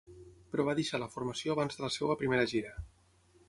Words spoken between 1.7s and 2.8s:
de la seva primera gira.